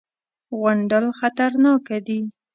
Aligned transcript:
_غونډل 0.59 1.05
خطرناکه 1.19 1.97
دی. 2.07 2.21